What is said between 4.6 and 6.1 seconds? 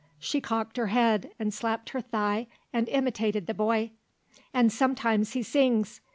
sometimes he sings!"